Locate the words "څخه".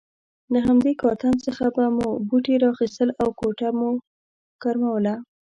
1.45-1.65